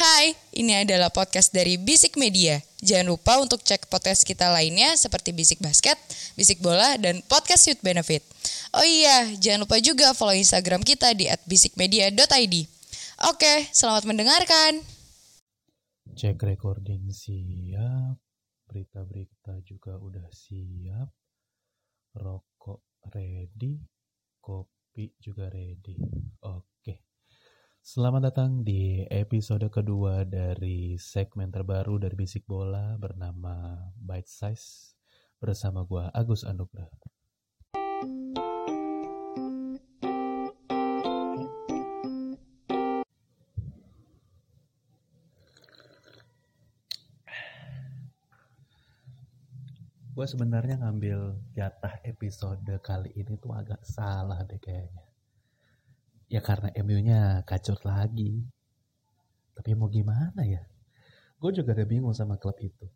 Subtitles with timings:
[0.00, 2.56] Hai, ini adalah podcast dari Bisik Media.
[2.80, 6.00] Jangan lupa untuk cek podcast kita lainnya seperti Bisik Basket,
[6.40, 8.24] Bisik Bola, dan Podcast Youth Benefit.
[8.72, 12.56] Oh iya, jangan lupa juga follow Instagram kita di @bisikmedia.id.
[13.28, 14.80] Oke, selamat mendengarkan.
[16.16, 18.16] Cek recording siap,
[18.72, 21.12] berita-berita juga udah siap,
[22.16, 23.76] rokok ready,
[24.40, 26.00] kopi juga ready.
[26.40, 26.69] Oke.
[27.80, 34.92] Selamat datang di episode kedua dari segmen terbaru dari Bisik Bola bernama Bite Size
[35.40, 36.92] bersama gua Agus Anugrah.
[50.12, 55.09] Gue sebenarnya ngambil jatah episode kali ini tuh agak salah deh kayaknya.
[56.30, 58.46] Ya karena MU-nya kacot lagi.
[59.50, 60.62] Tapi mau gimana ya?
[61.42, 62.86] Gue juga udah bingung sama klub itu.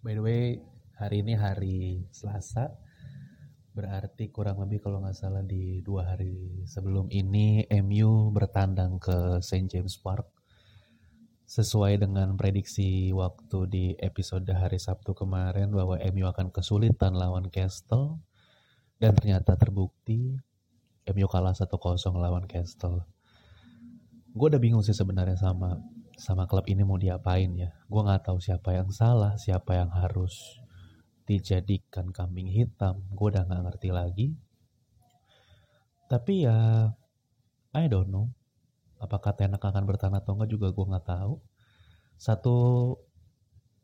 [0.00, 0.64] By the way,
[0.96, 2.72] hari ini hari Selasa.
[3.76, 9.68] Berarti kurang lebih kalau nggak salah di dua hari sebelum ini MU bertandang ke St.
[9.68, 10.32] James Park.
[11.44, 18.16] Sesuai dengan prediksi waktu di episode hari Sabtu kemarin bahwa MU akan kesulitan lawan Castle.
[18.96, 20.40] Dan ternyata terbukti
[21.10, 21.74] MU kalah 1-0
[22.14, 23.02] lawan Castle.
[24.32, 25.82] Gue udah bingung sih sebenarnya sama
[26.14, 27.74] sama klub ini mau diapain ya.
[27.90, 30.62] Gue nggak tahu siapa yang salah, siapa yang harus
[31.26, 33.02] dijadikan kambing hitam.
[33.12, 34.26] Gue udah nggak ngerti lagi.
[36.06, 36.92] Tapi ya,
[37.74, 38.30] I don't know.
[39.02, 41.42] Apakah Tenak akan bertahan atau enggak juga gue nggak tahu.
[42.14, 42.56] Satu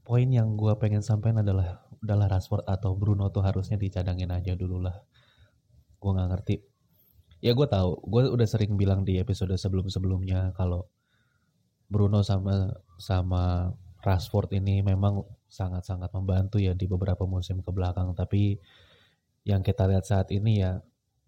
[0.07, 4.79] poin yang gue pengen sampaikan adalah udahlah Rashford atau Bruno tuh harusnya dicadangin aja dulu
[4.79, 4.95] lah.
[5.99, 6.55] Gue nggak ngerti
[7.39, 7.91] ya gue tahu.
[8.07, 10.87] Gue udah sering bilang di episode sebelum sebelumnya kalau
[11.89, 12.69] Bruno sama
[13.01, 13.73] sama
[14.05, 18.61] Rashford ini memang sangat-sangat membantu ya di beberapa musim ke belakang tapi
[19.49, 20.77] yang kita lihat saat ini ya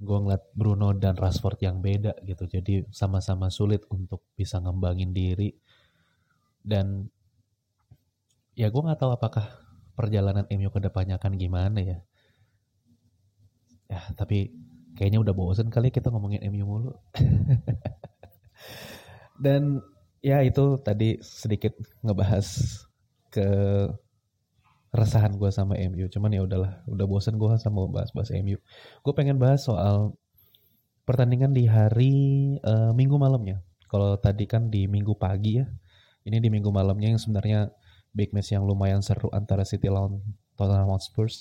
[0.01, 2.49] gue ngeliat Bruno dan Rashford yang beda gitu.
[2.49, 5.53] Jadi sama-sama sulit untuk bisa ngembangin diri.
[6.61, 7.09] Dan
[8.57, 9.45] ya gue nggak tahu apakah
[9.97, 11.99] perjalanan MU ke depannya akan gimana ya.
[13.93, 14.53] Ya tapi
[14.95, 16.93] kayaknya udah bosen kali kita ngomongin MU mulu.
[19.45, 19.81] Dan
[20.21, 21.73] ya itu tadi sedikit
[22.05, 22.47] ngebahas
[23.33, 23.49] ke
[24.91, 26.11] resahan gue sama MU.
[26.11, 28.59] Cuman ya udahlah, udah bosen gue sama bahas-bahas MU.
[29.03, 30.15] Gue pengen bahas soal
[31.07, 32.15] pertandingan di hari
[32.63, 33.63] uh, minggu malamnya.
[33.91, 35.67] Kalau tadi kan di minggu pagi ya.
[36.21, 37.73] Ini di minggu malamnya yang sebenarnya
[38.13, 40.21] big match yang lumayan seru antara City lawan
[40.55, 41.33] Tottenham Hotspur.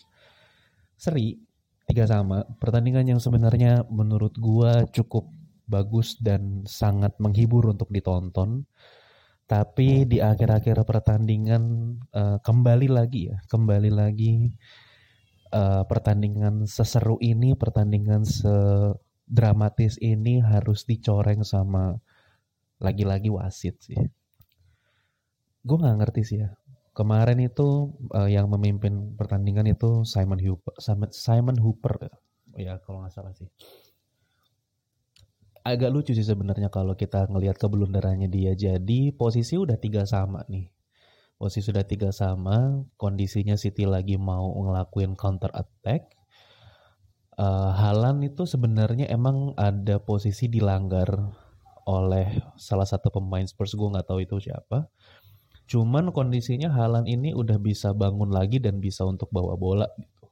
[0.95, 1.35] Seri,
[1.89, 2.45] tiga sama.
[2.61, 5.25] Pertandingan yang sebenarnya menurut gua cukup
[5.65, 8.69] bagus dan sangat menghibur untuk ditonton.
[9.49, 11.63] Tapi di akhir-akhir pertandingan
[12.13, 14.53] uh, kembali lagi ya kembali lagi
[15.49, 21.97] uh, pertandingan seseru ini pertandingan sedramatis ini harus dicoreng sama
[22.77, 23.97] lagi-lagi wasit sih.
[25.65, 26.53] Gue nggak ngerti sih ya
[26.93, 30.73] kemarin itu uh, yang memimpin pertandingan itu Simon Hooper
[31.13, 32.11] Simon Hooper
[32.57, 33.47] ya kalau nggak salah sih.
[35.63, 38.55] Agak lucu sih sebenarnya kalau kita ngelihat kebelundarannya dia.
[38.55, 40.71] Jadi posisi udah tiga sama nih.
[41.39, 46.15] Posisi sudah tiga sama kondisinya City lagi mau ngelakuin counter attack.
[47.39, 51.07] Uh, Halan itu sebenarnya emang ada posisi dilanggar
[51.87, 54.91] oleh salah satu pemain Spurs gue nggak tahu itu siapa
[55.69, 60.25] Cuman kondisinya Halan ini udah bisa bangun lagi dan bisa untuk bawa bola gitu.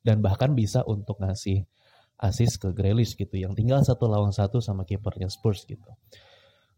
[0.00, 1.68] Dan bahkan bisa untuk ngasih
[2.16, 5.84] asis ke Grealish gitu yang tinggal satu lawan satu sama kipernya Spurs gitu.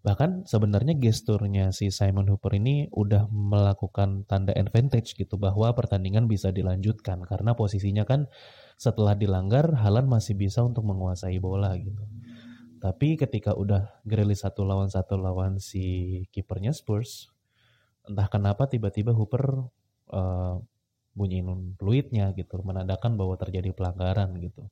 [0.03, 6.51] Bahkan sebenarnya gesturnya si Simon Hooper ini udah melakukan tanda advantage gitu bahwa pertandingan bisa
[6.51, 8.27] dilanjutkan karena posisinya kan
[8.75, 12.03] setelah dilanggar Halan masih bisa untuk menguasai bola gitu.
[12.83, 17.31] Tapi ketika udah Grealish satu lawan satu lawan si kipernya Spurs,
[18.09, 19.69] entah kenapa tiba-tiba Hooper
[20.11, 20.57] uh,
[21.13, 24.67] bunyiin fluidnya gitu menandakan bahwa terjadi pelanggaran gitu.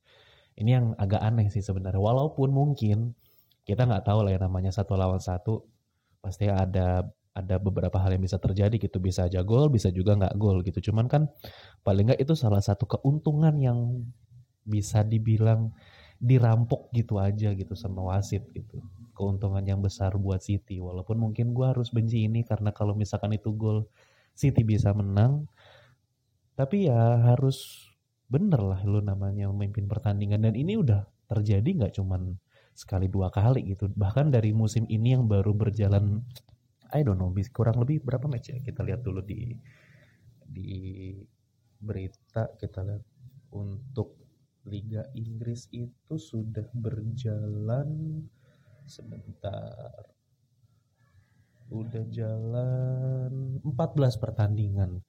[0.56, 2.00] Ini yang agak aneh sih sebenarnya.
[2.00, 3.14] Walaupun mungkin
[3.64, 5.62] kita nggak tahu lah ya namanya satu lawan satu
[6.20, 8.98] pasti ada ada beberapa hal yang bisa terjadi gitu.
[8.98, 10.90] Bisa aja gol bisa juga nggak gol gitu.
[10.90, 11.28] Cuman kan
[11.86, 13.78] paling nggak itu salah satu keuntungan yang
[14.64, 15.72] bisa dibilang
[16.20, 18.84] dirampok gitu aja gitu sama wasit gitu
[19.20, 20.80] keuntungan yang besar buat City.
[20.80, 23.84] Walaupun mungkin gue harus benci ini karena kalau misalkan itu gol
[24.32, 25.44] City bisa menang.
[26.56, 27.84] Tapi ya harus
[28.32, 30.40] bener lah lu namanya memimpin pertandingan.
[30.48, 32.40] Dan ini udah terjadi nggak cuman
[32.72, 33.92] sekali dua kali gitu.
[33.92, 36.24] Bahkan dari musim ini yang baru berjalan
[36.90, 39.52] I don't know kurang lebih berapa match ya kita lihat dulu di
[40.48, 40.72] di
[41.76, 43.04] berita kita lihat.
[43.50, 44.14] Untuk
[44.70, 48.22] Liga Inggris itu sudah berjalan
[48.86, 50.06] sebentar.
[51.70, 55.02] Udah jalan 14 pertandingan.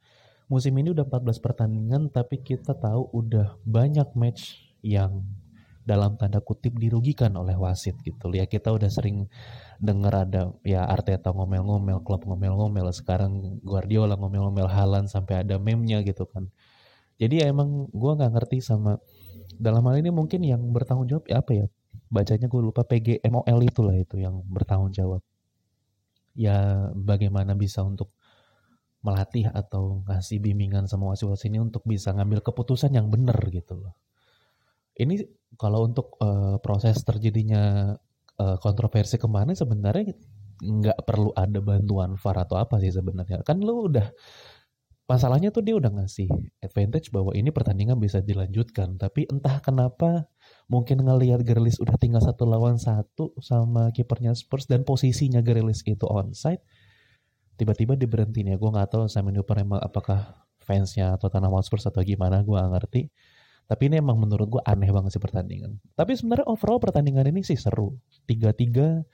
[0.51, 5.23] Musim ini udah 14 pertandingan tapi kita tahu udah banyak match yang
[5.81, 8.29] dalam tanda kutip dirugikan oleh wasit gitu.
[8.31, 9.25] Ya kita udah sering
[9.81, 16.29] denger ada ya Arteta ngomel-ngomel klub ngomel-ngomel sekarang Guardiola ngomel-ngomel Halan sampai ada meme-nya gitu
[16.29, 16.53] kan.
[17.17, 19.01] Jadi ya emang gue nggak ngerti sama
[19.57, 21.65] dalam hal ini mungkin yang bertanggung jawab ya apa ya
[22.11, 25.23] bacanya gue lupa PGMOL itulah itu yang bertanggung jawab
[26.35, 28.11] ya bagaimana bisa untuk
[29.01, 33.95] melatih atau ngasih bimbingan sama wasit-wasit ini untuk bisa ngambil keputusan yang benar gitu loh
[34.99, 35.23] ini
[35.57, 37.95] kalau untuk uh, proses terjadinya
[38.37, 40.13] uh, kontroversi kemarin sebenarnya
[40.61, 43.41] nggak perlu ada bantuan VAR atau apa sih sebenarnya.
[43.41, 44.13] Kan lu udah
[45.09, 46.29] masalahnya tuh dia udah ngasih
[46.61, 49.01] advantage bahwa ini pertandingan bisa dilanjutkan.
[49.01, 50.29] Tapi entah kenapa
[50.67, 56.05] mungkin ngelihat Grealish udah tinggal satu lawan satu sama kipernya Spurs dan posisinya Grealish itu
[56.05, 56.61] onside.
[57.55, 58.57] Tiba-tiba diberhentiin ya.
[58.57, 62.41] Gue nggak tahu Simon Cooper emang apakah fansnya atau tanah Spurs atau gimana.
[62.41, 63.01] Gue gak ngerti
[63.71, 65.79] tapi ini emang menurut gue aneh banget sih pertandingan.
[65.95, 67.95] Tapi sebenarnya overall pertandingan ini sih seru.
[68.27, 69.07] Tiga-tiga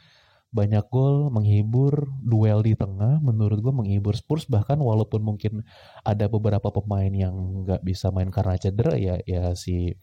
[0.50, 5.62] banyak gol, menghibur, duel di tengah, menurut gue menghibur Spurs bahkan walaupun mungkin
[6.02, 7.36] ada beberapa pemain yang
[7.70, 9.94] nggak bisa main karena cedera ya ya si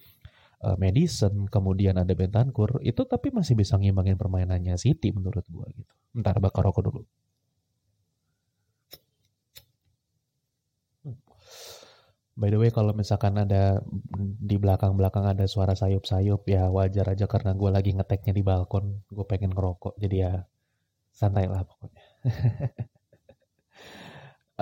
[0.65, 5.93] uh, Madison, kemudian ada Bentancur, itu tapi masih bisa ngimbangin permainannya City menurut gue gitu.
[6.17, 7.03] Ntar bakar rokok dulu.
[12.35, 13.79] By the way, kalau misalkan ada
[14.19, 19.07] di belakang-belakang ada suara sayup-sayup, ya wajar aja karena gue lagi ngeteknya di balkon.
[19.07, 20.33] Gue pengen ngerokok, jadi ya
[21.15, 22.03] santai lah pokoknya.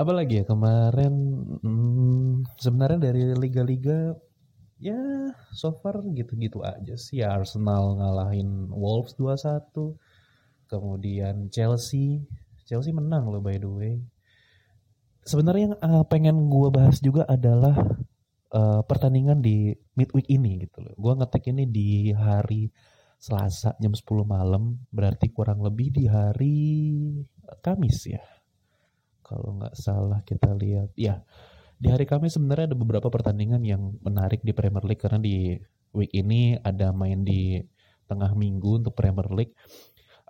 [0.01, 1.15] Apa lagi ya kemarin?
[1.65, 4.21] Hmm, sebenarnya dari liga-liga
[4.83, 4.99] ya
[5.55, 7.23] so far gitu-gitu aja sih.
[7.23, 9.71] Ya, Arsenal ngalahin Wolves 2-1.
[10.67, 12.27] Kemudian Chelsea,
[12.67, 14.03] Chelsea menang loh by the way
[15.23, 17.79] sebenarnya yang uh, pengen gue bahas juga adalah
[18.55, 20.95] uh, pertandingan di midweek ini gitu loh.
[20.99, 22.71] Gue ngetek ini di hari
[23.23, 26.59] Selasa jam 10 malam, berarti kurang lebih di hari
[27.63, 28.23] Kamis ya.
[29.23, 31.23] Kalau nggak salah kita lihat, ya
[31.83, 35.59] di hari Kamis sebenarnya ada beberapa pertandingan yang menarik di Premier League karena di
[35.91, 37.59] week ini ada main di
[38.07, 39.59] tengah minggu untuk Premier League.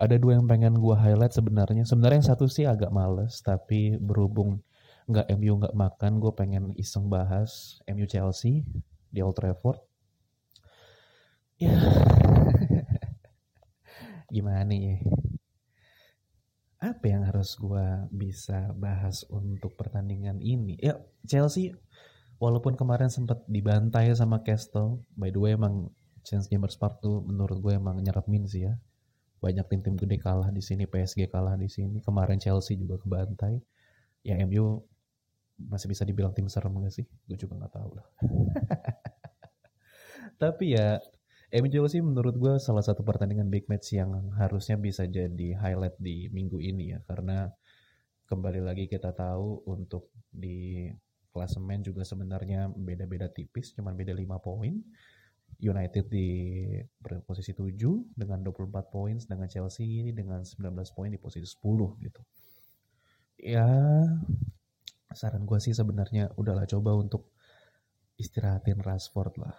[0.01, 1.85] Ada dua yang pengen gue highlight sebenarnya.
[1.85, 4.65] Sebenarnya yang satu sih agak males, tapi berhubung
[5.13, 8.65] nggak MU nggak makan gue pengen iseng bahas MU Chelsea
[9.11, 9.83] di Old Trafford
[11.59, 11.75] ya
[14.35, 15.03] gimana nih
[16.83, 21.71] apa yang harus gue bisa bahas untuk pertandingan ini ya Chelsea
[22.43, 25.95] walaupun kemarin sempat dibantai sama Castle by the way emang
[26.27, 28.75] Chance Gamers Park tuh menurut gue emang nyerap min sih ya
[29.39, 33.63] banyak tim-tim gede kalah di sini PSG kalah di sini kemarin Chelsea juga kebantai
[34.27, 34.83] ya MU
[35.59, 37.07] masih bisa dibilang tim serem gak sih?
[37.29, 38.07] Gue juga nggak tahu lah.
[40.43, 40.99] Tapi ya
[41.53, 46.33] MU sih menurut gue salah satu pertandingan big match yang harusnya bisa jadi highlight di
[46.33, 47.05] minggu ini ya.
[47.05, 47.45] Karena
[48.25, 50.89] kembali lagi kita tahu untuk di
[51.29, 54.81] klasemen juga sebenarnya beda-beda tipis cuman beda 5 poin.
[55.61, 56.73] United di
[57.29, 62.23] posisi 7 dengan 24 poin dengan Chelsea dengan 19 poin di posisi 10 gitu.
[63.37, 63.69] Ya
[65.13, 67.29] saran gue sih sebenarnya udahlah coba untuk
[68.17, 69.53] istirahatin Rashford lah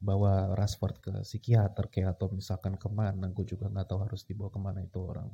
[0.00, 4.48] bawa Rashford ke psikiater kayak atau misalkan ke mana gue juga nggak tahu harus dibawa
[4.48, 5.28] ke mana itu orang.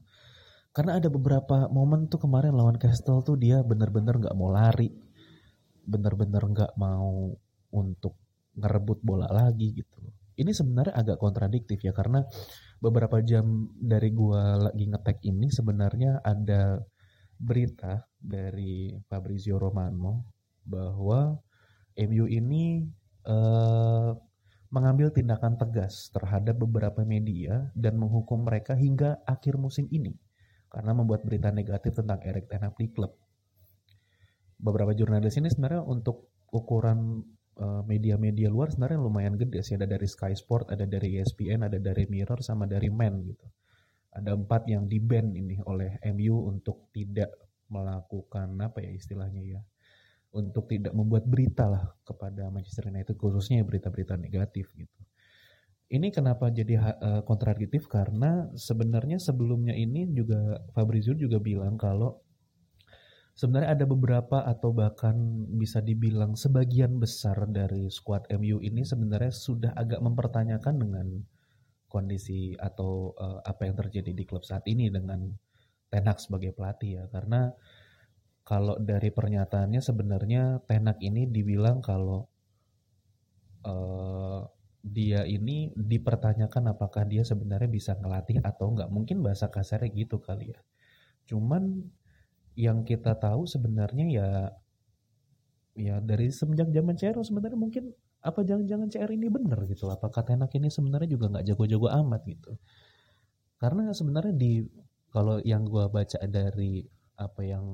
[0.74, 4.90] Karena ada beberapa momen tuh kemarin lawan Castle tuh dia bener-bener nggak mau lari.
[5.86, 7.32] Bener-bener nggak mau
[7.72, 8.18] untuk
[8.58, 10.02] ngerebut bola lagi gitu.
[10.36, 12.20] Ini sebenarnya agak kontradiktif ya karena
[12.76, 16.76] beberapa jam dari gue lagi ngetek ini sebenarnya ada
[17.40, 21.32] berita dari Fabrizio Romano bahwa
[21.96, 22.84] MU ini
[23.24, 24.12] uh,
[24.70, 30.18] mengambil tindakan tegas terhadap beberapa media dan menghukum mereka hingga akhir musim ini
[30.66, 33.14] karena membuat berita negatif tentang Erik Ten Hag di klub.
[34.58, 37.22] Beberapa jurnalis ini sebenarnya untuk ukuran
[37.56, 41.78] eh, media-media luar sebenarnya lumayan gede sih ada dari Sky Sport, ada dari ESPN, ada
[41.78, 43.46] dari Mirror sama dari Men gitu.
[44.16, 47.36] Ada empat yang di ini oleh MU untuk tidak
[47.68, 49.60] melakukan apa ya istilahnya ya
[50.34, 55.00] untuk tidak membuat berita lah kepada Manchester United khususnya berita-berita negatif gitu.
[55.92, 62.20] ini kenapa jadi uh, kontradiktif karena sebenarnya sebelumnya ini juga Fabrizio juga bilang kalau
[63.36, 65.14] sebenarnya ada beberapa atau bahkan
[65.60, 71.06] bisa dibilang sebagian besar dari skuad MU ini sebenarnya sudah agak mempertanyakan dengan
[71.86, 75.30] kondisi atau uh, apa yang terjadi di klub saat ini dengan
[75.86, 77.54] Tenak sebagai pelatih ya karena
[78.46, 82.30] kalau dari pernyataannya sebenarnya Tenak ini dibilang kalau
[83.66, 84.46] uh,
[84.86, 90.54] dia ini dipertanyakan apakah dia sebenarnya bisa ngelatih atau enggak mungkin bahasa kasarnya gitu kali
[90.54, 90.62] ya.
[91.26, 91.90] Cuman
[92.54, 94.30] yang kita tahu sebenarnya ya
[95.74, 97.84] ya dari semenjak zaman CR sebenarnya mungkin
[98.22, 99.90] apa jangan-jangan CR ini benar gitu.
[99.90, 102.54] Apakah Tenak ini sebenarnya juga nggak jago-jago amat gitu.
[103.58, 104.62] Karena sebenarnya di
[105.10, 106.86] kalau yang gue baca dari
[107.18, 107.66] apa yang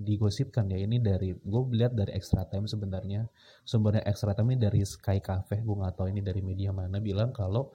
[0.00, 3.28] digosipkan ya ini dari gue lihat dari extra time sebenarnya
[3.68, 7.36] sumbernya extra time ini dari Sky Cafe gue nggak tahu ini dari media mana bilang
[7.36, 7.68] kalau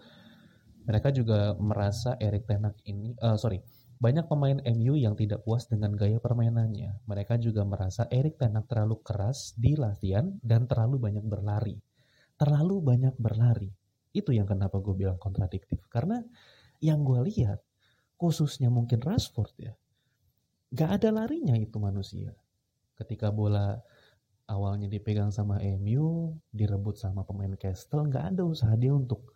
[0.89, 3.61] mereka juga merasa Erik Tenak ini uh, sorry
[3.95, 6.99] banyak pemain MU yang tidak puas dengan gaya permainannya.
[7.07, 11.79] Mereka juga merasa Erik Ten Hag terlalu keras di latihan dan terlalu banyak berlari.
[12.35, 13.71] Terlalu banyak berlari.
[14.11, 15.79] Itu yang kenapa gue bilang kontradiktif.
[15.87, 16.19] Karena
[16.83, 17.63] yang gue lihat,
[18.19, 19.71] khususnya mungkin Rashford ya,
[20.71, 22.33] gak ada larinya itu manusia.
[22.95, 23.77] Ketika bola
[24.47, 29.35] awalnya dipegang sama MU, direbut sama pemain Castle, gak ada usaha dia untuk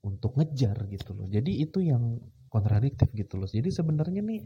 [0.00, 1.26] untuk ngejar gitu loh.
[1.28, 2.18] Jadi itu yang
[2.50, 3.48] kontradiktif gitu loh.
[3.48, 4.42] Jadi sebenarnya nih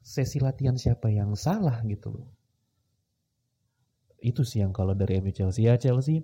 [0.00, 2.28] sesi latihan siapa yang salah gitu loh.
[4.22, 6.22] Itu sih yang kalau dari MU Chelsea ya Chelsea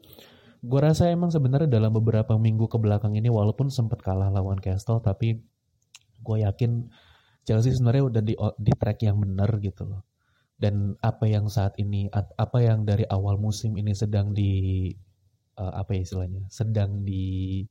[0.63, 5.03] gue rasa emang sebenarnya dalam beberapa minggu ke belakang ini walaupun sempat kalah lawan Castle
[5.03, 5.43] tapi
[6.23, 6.87] gue yakin
[7.43, 10.03] Chelsea sebenarnya udah di di track yang benar gitu loh.
[10.55, 14.91] Dan apa yang saat ini apa yang dari awal musim ini sedang di
[15.59, 16.47] uh, apa ya istilahnya?
[16.47, 17.67] sedang di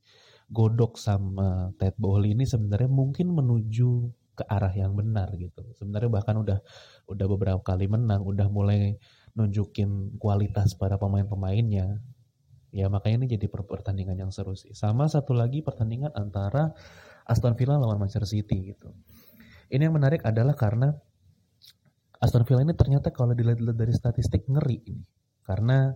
[0.52, 3.90] godok sama Ted Bowley ini sebenarnya mungkin menuju
[4.36, 5.64] ke arah yang benar gitu.
[5.80, 6.60] Sebenarnya bahkan udah
[7.08, 9.00] udah beberapa kali menang, udah mulai
[9.32, 12.00] nunjukin kualitas para pemain-pemainnya.
[12.72, 14.72] Ya makanya ini jadi pertandingan yang seru sih.
[14.72, 16.72] Sama satu lagi pertandingan antara
[17.28, 18.92] Aston Villa lawan Manchester City gitu.
[19.72, 20.92] Ini yang menarik adalah karena
[22.20, 25.04] Aston Villa ini ternyata kalau dilihat dari statistik ngeri ini.
[25.42, 25.90] Karena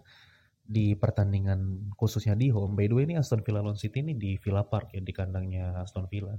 [0.66, 2.74] di pertandingan khususnya di home.
[2.74, 5.84] By the way ini Aston Villa lawan City ini di Villa Park ya di kandangnya
[5.84, 6.34] Aston Villa.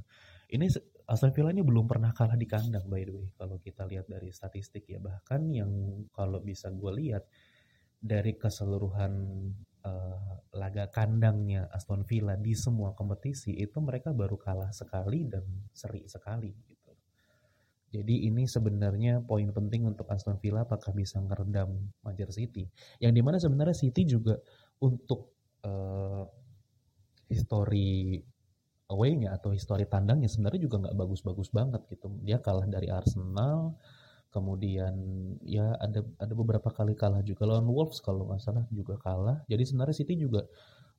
[0.50, 0.66] Ini
[1.08, 4.28] Aston Villa ini belum pernah kalah di kandang by the way kalau kita lihat dari
[4.34, 5.72] statistik ya bahkan yang
[6.12, 7.24] kalau bisa gue lihat
[7.96, 9.14] dari keseluruhan
[9.88, 16.04] uh, laga kandangnya Aston Villa di semua kompetisi itu mereka baru kalah sekali dan seri
[16.12, 16.77] sekali
[17.88, 21.72] jadi ini sebenarnya poin penting untuk Aston Villa apakah bisa ngeredam
[22.04, 22.68] Manchester City.
[23.00, 24.36] Yang di mana sebenarnya City juga
[24.84, 25.32] untuk
[25.64, 26.28] uh,
[27.32, 28.20] history
[28.92, 32.12] away-nya atau history tandangnya sebenarnya juga nggak bagus-bagus banget gitu.
[32.28, 33.80] Dia kalah dari Arsenal,
[34.36, 34.96] kemudian
[35.48, 39.48] ya ada ada beberapa kali kalah juga lawan Wolves kalau nggak salah juga kalah.
[39.48, 40.44] Jadi sebenarnya City juga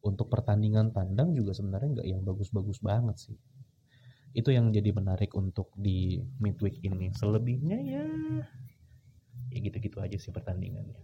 [0.01, 3.37] untuk pertandingan tandang juga sebenarnya nggak yang bagus-bagus banget sih
[4.37, 7.13] itu yang jadi menarik untuk di midweek ini.
[7.15, 8.05] Selebihnya ya
[9.49, 11.01] ya gitu-gitu aja sih pertandingannya.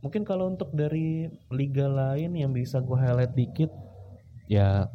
[0.00, 3.68] Mungkin kalau untuk dari liga lain yang bisa gue highlight dikit
[4.48, 4.88] ya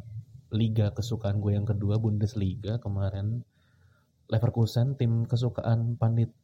[0.50, 3.44] liga kesukaan gue yang kedua Bundesliga kemarin.
[4.26, 6.34] Leverkusen tim kesukaan pandit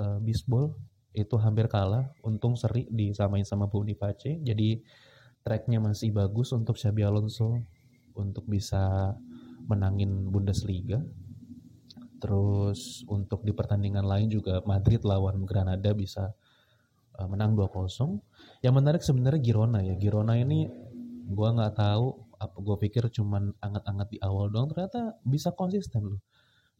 [0.00, 0.72] uh, bisbol
[1.12, 2.08] itu hampir kalah.
[2.24, 4.80] Untung seri disamain sama Boniface jadi
[5.42, 7.60] tracknya masih bagus untuk Xabi Alonso
[8.14, 9.12] untuk bisa
[9.66, 11.02] menangin Bundesliga.
[12.22, 16.30] Terus untuk di pertandingan lain juga Madrid lawan Granada bisa
[17.18, 18.22] uh, menang 2-0.
[18.62, 19.98] Yang menarik sebenarnya Girona ya.
[19.98, 20.70] Girona ini
[21.26, 26.20] gua nggak tahu apa gue pikir cuman anget-anget di awal doang ternyata bisa konsisten loh.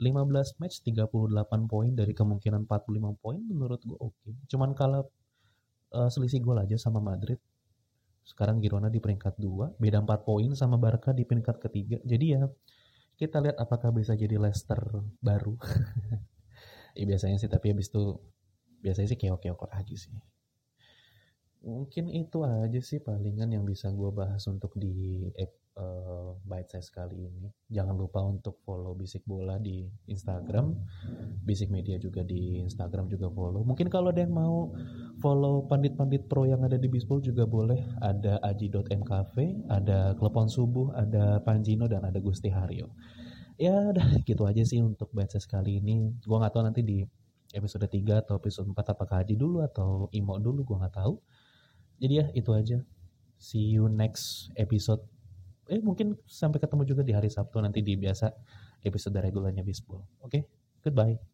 [0.03, 4.19] 15 match 38 poin dari kemungkinan 45 poin menurut gue oke.
[4.19, 4.35] Okay.
[4.51, 5.07] Cuman kalau
[5.95, 7.39] uh, selisih gol aja sama Madrid.
[8.23, 11.99] Sekarang Girona di peringkat 2, beda 4 poin sama Barca di peringkat ketiga.
[12.07, 12.47] Jadi ya
[13.19, 14.79] kita lihat apakah bisa jadi Leicester
[15.19, 15.59] baru.
[16.99, 18.19] ya biasanya sih tapi habis itu
[18.83, 20.14] biasanya sih keok-keok aja sih.
[21.62, 25.31] Mungkin itu aja sih palingan yang bisa gue bahas untuk di
[25.78, 27.49] uh, bite size kali ini.
[27.71, 30.75] Jangan lupa untuk follow Bisik Bola di Instagram,
[31.47, 33.64] Bisik Media juga di Instagram juga follow.
[33.64, 34.75] Mungkin kalau ada yang mau
[35.23, 37.81] follow pandit-pandit pro yang ada di Bisbol juga boleh.
[38.02, 39.37] Ada aji.mkv,
[39.71, 42.90] ada Klepon Subuh, ada Panjino dan ada Gusti Haryo.
[43.61, 46.11] Ya udah gitu aja sih untuk bite size kali ini.
[46.26, 46.99] Gua nggak tahu nanti di
[47.52, 51.21] episode 3 atau episode 4 apakah Haji dulu atau Imo dulu gue nggak tahu
[51.99, 52.79] jadi ya itu aja
[53.37, 55.03] see you next episode
[55.73, 58.29] eh mungkin sampai ketemu juga di hari Sabtu nanti di biasa
[58.83, 60.03] episode regulernya Bisbol.
[60.21, 60.43] Oke, okay?
[60.83, 61.32] goodbye.